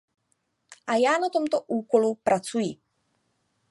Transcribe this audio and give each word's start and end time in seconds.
A 0.91 0.95
já 0.99 1.19
na 1.19 1.29
tomto 1.29 1.61
úkolu 1.61 2.15
pracuji. 2.15 2.77